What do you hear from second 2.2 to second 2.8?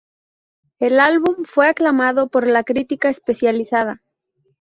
por la